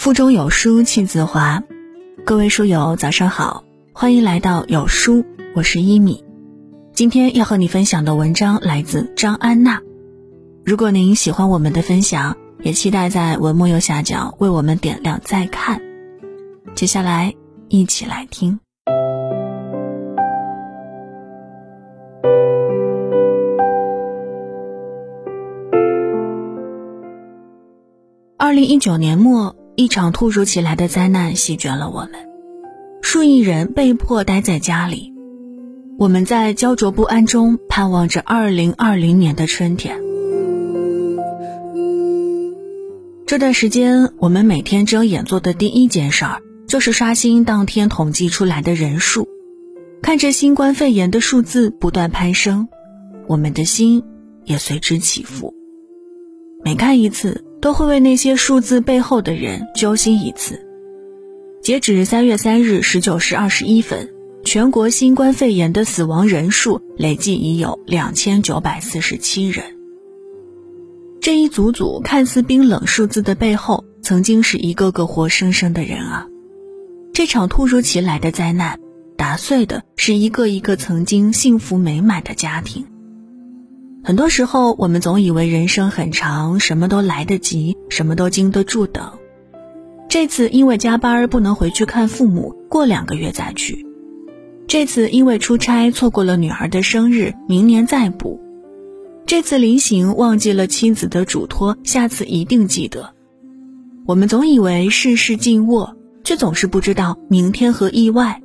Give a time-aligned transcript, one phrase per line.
[0.00, 1.62] 腹中有书气自华，
[2.24, 6.24] 各位书友早上好，欢迎来到有书，我是一米。
[6.94, 9.82] 今天要和你分享的文章来自张安娜。
[10.64, 15.82] 如果您喜欢我们的分享，也期待在文末右下角为我们点亮再看。
[16.74, 17.34] 接下来
[17.68, 18.58] 一起来听。
[28.38, 29.59] 二零一九年末。
[29.80, 32.10] 一场突如其来的灾难席卷了我们，
[33.00, 35.14] 数亿人被迫待在家里。
[35.98, 39.98] 我们在焦灼不安中盼望着二零二零年的春天。
[43.24, 49.28] 这段时间，我们每天睁眼做的第一件事儿就是刷新当天统计出来的人数，
[50.02, 52.68] 看着新冠肺炎的数字不断攀升，
[53.26, 54.02] 我们的心
[54.44, 55.54] 也随之起伏。
[56.62, 57.46] 每看一次。
[57.60, 60.66] 都会为那些数字背后的人揪心一次。
[61.62, 64.08] 截止三月三日十九时二十一分，
[64.44, 69.76] 全国新冠肺炎的死亡人数累计已有两千九百四十七人。
[71.20, 76.26] 这一组组看似冰冷数字的背后，曾经是一个个活生生的人啊！
[77.12, 78.80] 这场突如其来的灾难，
[79.18, 82.86] 打碎的是一个一个曾经幸福美满的家庭。
[84.02, 89.12] 很多时候，我们总以为人生很长，什么都来得及，什么都经得住等。
[90.08, 93.84] 这次因为加班不能回去看父母，过两个月再去；
[94.66, 98.40] 这次因为出差错过了女儿的生日，明年再补；
[99.26, 103.10] 这次临行忘记了妻子的嘱托，下次一定记得。
[104.06, 108.40] 我们总以为事事尽握，却总是不知道明天和意外，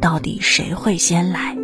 [0.00, 1.63] 到底谁会先来。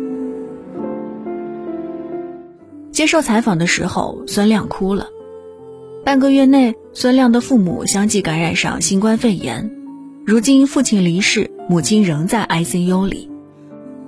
[2.91, 5.07] 接受采访的时候，孙亮哭了。
[6.03, 9.71] 半个月内，孙亮的父母相继感染上新冠肺炎，
[10.25, 13.29] 如今父亲离世，母亲仍在 ICU 里，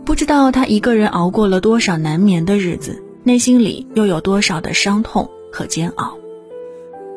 [0.04, 6.18] 不知道他一个人熬过了多少难眠的日子，内心里又有多少的伤痛和煎熬。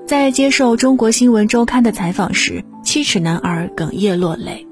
[0.06, 4.66] 在接受中国新闻周刊的采访时，七尺男儿哽咽落泪。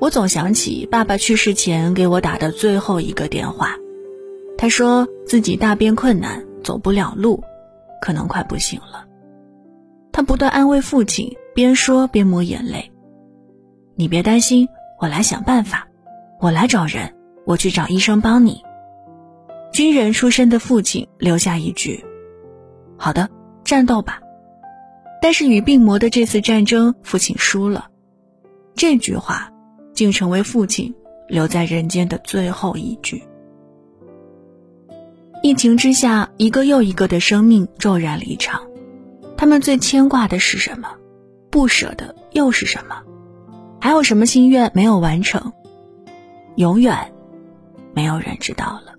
[0.00, 3.76] 我总想起爸爸去世前给我打的最后一个电话。
[4.60, 7.42] 他说自己大便困难，走不了路，
[7.98, 9.06] 可能快不行了。
[10.12, 12.92] 他不断安慰父亲，边说边抹眼泪
[13.96, 15.88] ：“你别担心，我来想办法，
[16.40, 17.16] 我来找人，
[17.46, 18.62] 我去找医生帮你。”
[19.72, 22.04] 军人出身的父亲留下一句
[23.00, 23.30] ：“好的，
[23.64, 24.20] 战斗吧。”
[25.22, 27.86] 但是与病魔的这次战争，父亲输了。
[28.74, 29.50] 这句话，
[29.94, 30.94] 竟成为父亲
[31.28, 33.24] 留在人间的最后一句。
[35.42, 38.60] 疫情之下，一个又一个的生命骤然离场，
[39.38, 40.90] 他们最牵挂的是什么？
[41.50, 43.02] 不舍的又是什么？
[43.80, 45.54] 还有什么心愿没有完成？
[46.56, 47.12] 永远，
[47.94, 48.92] 没有人知道了。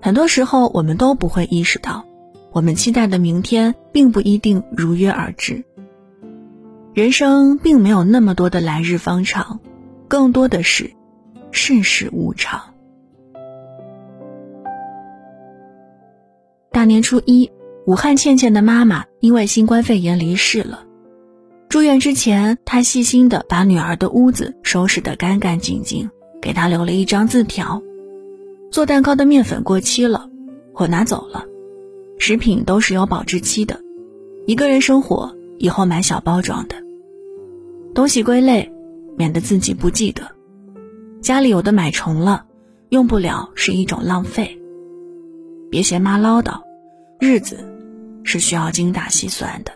[0.00, 2.04] 很多时候，我们都不会意识到，
[2.52, 5.64] 我们期待的明天并不一定如约而至。
[6.94, 9.58] 人生并没有那么多的来日方长，
[10.06, 10.92] 更多的是
[11.50, 12.75] 世事无常。
[16.76, 17.50] 大年初一，
[17.86, 20.84] 武汉倩倩的妈妈因为新冠肺炎离世了。
[21.70, 27.82] 住院之前，她细心的把女儿的屋子收拾得干干净净，给她留了一张字条：
[28.70, 30.28] 做蛋糕的面粉过期了，
[30.74, 31.46] 我拿走了。
[32.18, 33.80] 食品都是有保质期的，
[34.46, 36.76] 一个人生活以后买小包装的。
[37.94, 38.70] 东西归类，
[39.16, 40.30] 免得自己不记得。
[41.22, 42.44] 家里有的买重了，
[42.90, 44.60] 用不了是一种浪费。
[45.70, 46.65] 别嫌妈唠叨。
[47.18, 47.58] 日子
[48.24, 49.72] 是需要精打细算的。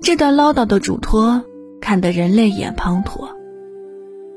[0.00, 1.44] 这段唠叨的嘱托，
[1.80, 3.28] 看得人泪眼滂沱。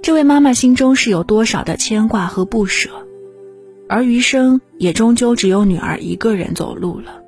[0.01, 2.89] 这位妈妈心中是有多少的牵挂和不舍，
[3.87, 7.21] 而余生也终究只有女儿一个人走路了。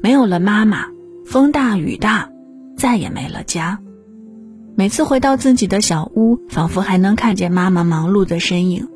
[0.00, 0.86] 没有了妈妈，
[1.26, 2.30] 风大雨大，
[2.76, 3.80] 再也没了家。
[4.76, 8.88] 每次回到自己的小屋，仿佛还能看见妈妈忙碌的身影。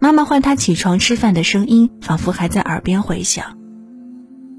[0.00, 3.58] 妈妈唤他起床吃饭的声音，仿佛还在耳边回响。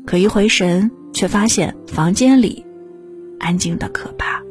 [0.06, 2.66] 可一回神，却发现房间里
[3.40, 4.42] 安静的可怕。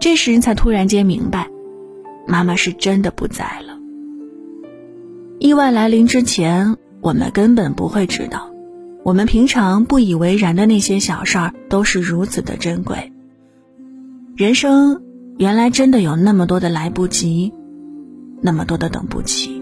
[0.00, 1.48] 这时才突然间明白，
[2.26, 3.78] 妈妈是真的不在了。
[5.40, 8.50] 意外来临之前，我们根本不会知道，
[9.02, 13.12] 我们平常不以为然的那些小事儿，都是如此的珍贵。
[14.36, 15.02] 人生
[15.38, 17.52] 原来真的有那么多的来不及，
[18.40, 19.53] 那么多的等不起。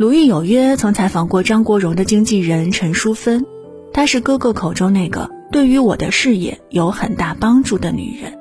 [0.00, 3.44] 鲁豫有约曾采访过张国荣的经纪人陈淑芬，
[3.92, 8.32] 她是哥哥口中那个对于我的事业有很大帮助的女人。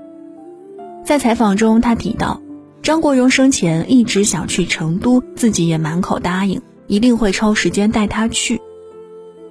[1.04, 2.42] 在采访中，她提到，
[2.82, 8.62] 张国荣生前一直想去成都，自己也满口答应，一定会抽时间带他去。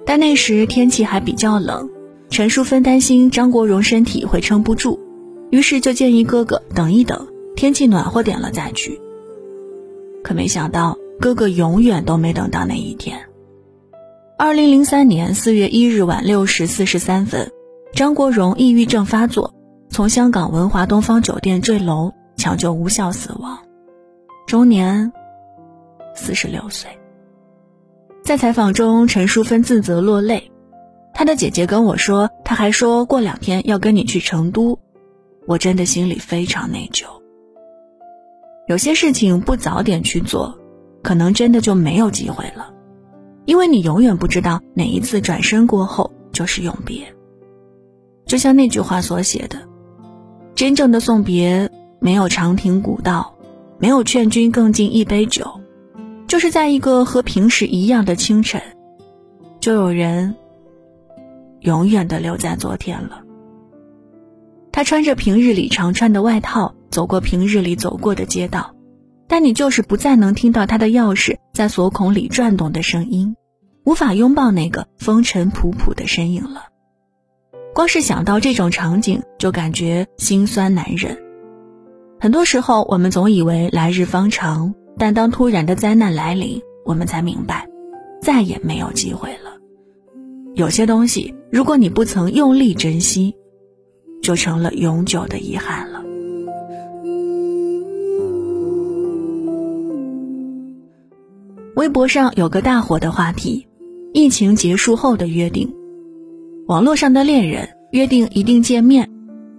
[0.03, 1.91] 但那时天气还比较冷，
[2.31, 4.99] 陈淑芬担心张国荣身体会撑不住，
[5.51, 8.99] 于是就建议哥哥等一等，天气暖和点了再去。
[10.23, 13.19] 可没想到，哥哥永远都没等到那一天。
[14.37, 17.51] 二零零三年四月一日晚六时四十三分，
[17.93, 19.53] 张国荣抑郁症发作，
[19.89, 23.59] 从香港文华东方酒店坠楼，抢救无效死亡，
[24.47, 25.11] 终年
[26.15, 26.89] 四十六岁。
[28.23, 30.51] 在采访中，陈淑芬自责落泪，
[31.13, 34.79] 她的姐姐跟我说，她还说过两天要跟你去成都，
[35.45, 37.03] 我真的心里非常内疚。
[38.67, 40.58] 有些事情不早点去做，
[41.01, 42.73] 可能真的就没有机会了。
[43.45, 47.15] 因为你永远不知道哪一次转身过后就是永别。
[48.25, 49.57] 就像那句话所写的
[50.53, 53.33] ：“真正的送别，没有长亭古道，
[53.79, 55.59] 没有劝君更尽一杯酒，
[56.27, 58.61] 就是在一个和平时一样的清晨，
[59.59, 60.35] 就有人
[61.61, 63.23] 永远的留在昨天了。”
[64.71, 68.75] 他穿着平日里常穿的外套，走过平日里走过的街道，
[69.29, 73.37] 但你就是不再能听到他的钥匙在锁孔里转动的声音。
[73.85, 76.65] 无法拥抱那个风尘仆仆的身影了。
[77.73, 81.17] 光是想到这种场景，就感觉心酸难忍。
[82.19, 87.67] 很多时候，我们总以为来日方长，但当突然的灾难来临，我们才明白，
[88.21, 89.57] 再也没有机会了。
[90.55, 93.35] 有些东西，如果你不曾用力珍惜，
[94.21, 96.03] 就成了永久的遗憾了。
[101.79, 103.65] 微博上有个大火的话题。
[104.11, 105.73] 疫情结束后的约定，
[106.67, 109.09] 网络上的恋人约定一定见面，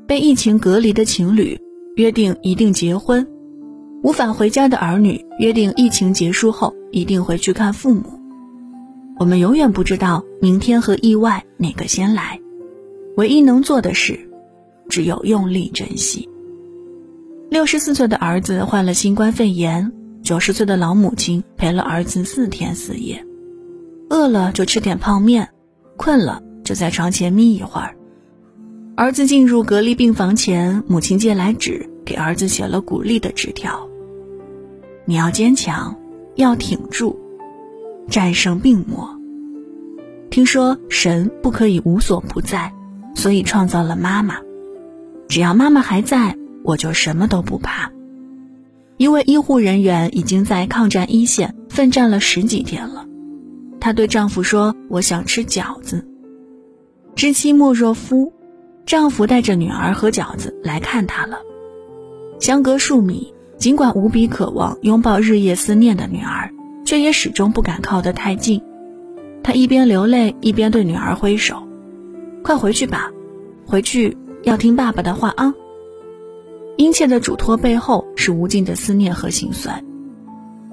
[0.07, 1.59] 被疫情隔离的情侣
[1.97, 3.27] 约定一定结婚，
[4.03, 8.03] 无法回家的儿女约定疫情结束后一定回去看父母。
[9.19, 12.39] 我们永远不知道明天和意外哪个先来，
[13.17, 14.29] 唯一能做的事，
[14.91, 16.29] 只有用力珍惜。
[17.49, 19.91] 六十四岁的儿子患了新冠肺炎，
[20.23, 23.25] 九十岁的老母亲陪了儿子四天四夜。
[24.09, 25.49] 饿了就吃点泡面，
[25.97, 27.97] 困了就在床前眯一会儿。
[28.97, 33.89] 儿子进入隔离病房前，母亲借来纸给儿子写了鼓励的纸条
[35.07, 35.97] ：“你要坚强，
[36.35, 37.19] 要挺住，
[38.09, 39.17] 战胜病魔。”
[40.29, 42.73] 听说神不可以无所不在，
[43.15, 44.37] 所以创造了妈妈。
[45.29, 47.91] 只要妈妈还在，我就什么都不怕。
[49.01, 53.07] 一位医护人员已经在抗战一线奋战了十几天了。
[53.81, 56.07] 她对丈夫说：“我想吃饺子。”
[57.17, 58.31] 知妻莫若夫，
[58.85, 61.39] 丈夫带着女儿和饺子来看她了。
[62.41, 66.53] 相隔数米，尽管无比渴望拥抱日夜思念的女儿，
[66.85, 68.61] 却也始终不敢靠得太近。
[69.43, 71.63] 她一边流泪，一边对女儿挥手
[72.45, 73.11] ：“快回去吧，
[73.65, 75.55] 回去要听爸爸的话啊。”
[76.77, 79.85] 殷切的嘱托背后是无尽的思念和心酸。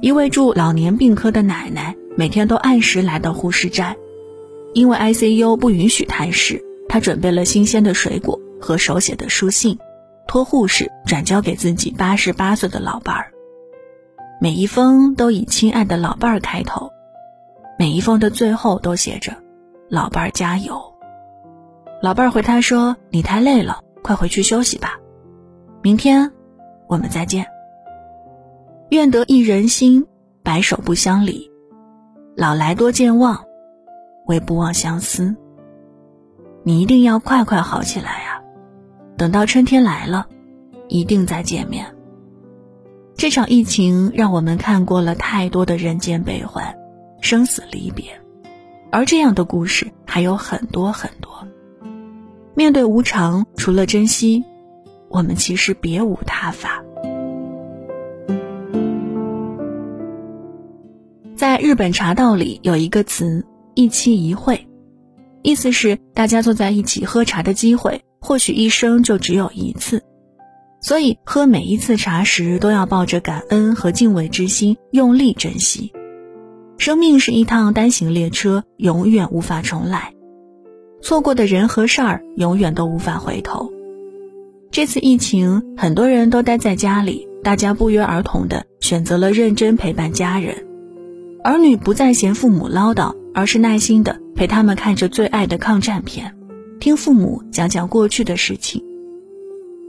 [0.01, 1.95] 一位住老年病科的奶奶。
[2.19, 3.95] 每天都按时来到护士站，
[4.73, 9.77] 因为 ICU 不允许探视，她准备了新鲜的水果和手写的书信，
[10.27, 13.31] 托护士转交给自己八十八岁的老伴儿。
[14.41, 16.89] 每一封都以“亲爱的老伴儿”开头，
[17.77, 19.35] 每一封的最后都写着
[19.87, 20.81] “老伴儿加油”。
[22.01, 24.97] 老伴儿回他说：“你太累了，快回去休息吧，
[25.87, 26.29] 明天
[26.89, 27.45] 我们再见。
[28.89, 30.05] 愿得一人心，
[30.43, 31.49] 白首不相离。”
[32.35, 33.41] 老来多健忘，
[34.25, 35.33] 唯不忘相思。
[36.63, 38.43] 你一定要快快好起来呀！
[39.15, 40.27] 等到春天来了，
[40.89, 41.85] 一定再见面。
[43.15, 46.77] 这场疫情让我们看过了太多的人间悲欢、
[47.21, 48.11] 生死离别，
[48.91, 51.47] 而这样的故事还有很多很多。
[52.55, 54.43] 面对无常，除了珍惜，
[55.09, 56.83] 我们其实别无他法。
[61.35, 63.45] 在日本茶道里有一个词
[63.75, 64.67] “一期一会”，
[65.43, 70.03] 意思是大家坐在一起喝茶的机会，或许一生就只有一次，
[70.81, 75.93] 所以喝每一次茶时都要抱着感恩和敬畏之心，用力珍惜。
[76.79, 80.13] 生命是一趟单行列车，永远无法重来，
[81.01, 83.71] 错过的人和事儿永远都无法回头。
[84.71, 90.65] 这次疫情，很多人都待在家里，大家不约而同的选择了认真陪伴家人。
[91.43, 96.35] 儿女不再嫌父母唠叨，而是耐心的陪他们看着最爱的抗战片，
[96.79, 98.83] 听父母讲讲过去的事情。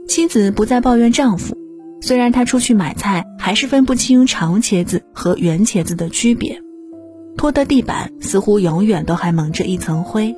[0.06, 1.56] 妻子不再抱怨丈夫，
[2.00, 6.62] 虽然他出去买菜还是分不清长茄子和圆茄子的区别，
[7.36, 10.34] 拖的地板似乎永远都还蒙着一层灰。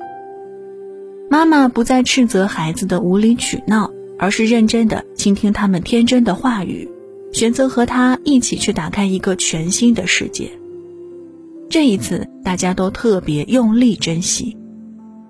[1.29, 6.87] 妈妈不再斥责孩子的无理取闹，而是认真的倾听他们天真的话语，
[7.33, 10.51] 选择和他一起去打开一个全新的世界。
[11.67, 14.55] 这一次，大家都特别用力珍惜。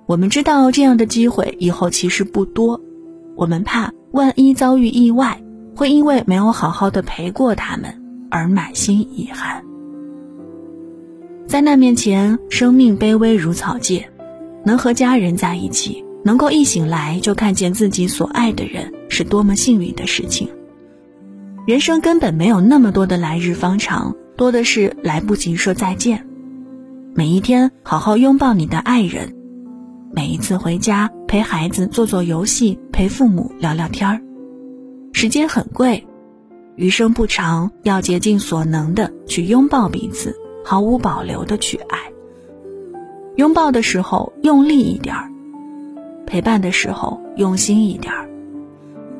[0.07, 2.81] 我们知道这样的机会以后其实不多，
[3.37, 5.41] 我们怕万一遭遇意外，
[5.73, 9.63] 会因为没有好好的陪过他们而满心遗憾。
[11.47, 14.05] 灾难面前，生命卑微如草芥，
[14.65, 20.49] 能和家人在一起，能够一醒来就看见自己所爱的人，是多么幸运的事情。
[21.67, 26.27] 人生根本没有那么多的来日方长，多的是来不及说再见。
[27.13, 29.29] 每一天，好好拥抱你的爱人；
[30.11, 34.21] 每一次回家，陪孩子做做游戏，陪父母聊聊天儿。
[35.13, 36.07] 时间很贵，
[36.75, 41.99] 余生不长，要竭尽所能的去拥抱彼此，毫无保留的去爱。
[43.35, 45.29] 拥抱的时候用力一点儿，
[46.25, 48.29] 陪伴的时候用心一点儿，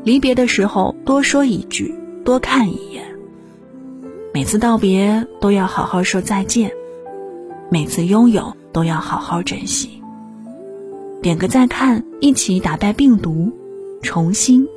[0.04, 1.94] 离别的时候多说一句，
[2.24, 3.04] 多看一眼。
[4.34, 6.72] 每次道别都要好好说再见。
[7.70, 10.02] 每次拥有都要好好珍惜。
[11.22, 13.52] 点个再看，一起打败病毒，
[14.02, 14.68] 重新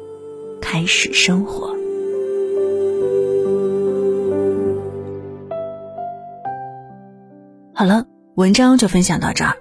[0.61, 1.75] 开始生活。
[7.73, 9.57] 好了，文章就分享到这儿。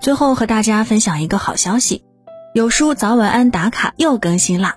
[0.00, 2.04] 最后和大家分享一个好消息，
[2.54, 4.76] 有书早晚安打卡又更新啦！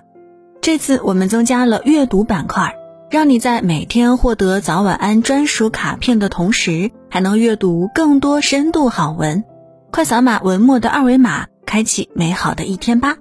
[0.60, 2.76] 这次我们增加了阅读板块。
[3.10, 9.44] 让你在每天获得早晚安专属卡片的同时，还能阅读更多深度好文。
[9.92, 13.16] 快扫码文末的二维码，开启美好的一天吧！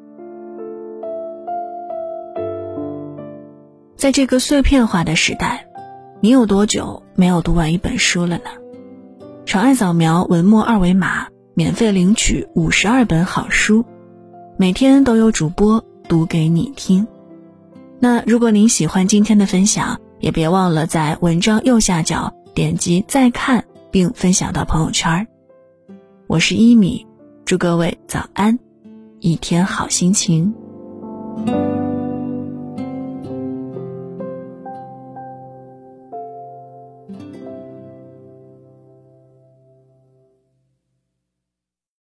[3.96, 5.68] 在这个碎片化的时代，
[6.22, 8.50] 你有多久没有读完一本书了呢？
[9.46, 13.86] 长按扫描文末二维码，免费领取五十二本好书，
[14.58, 17.06] 每天都有主播读给你听。
[18.00, 25.28] 那如果您喜欢今天的分享，也别忘了在文章右下角点击再看，并分享到朋友圈。
[26.28, 27.06] 我是一米，
[27.46, 28.58] 祝各位早安，
[29.20, 30.54] 一天好心情。